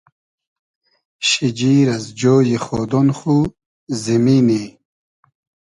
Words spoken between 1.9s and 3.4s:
از جۉی خۉدۉن خو,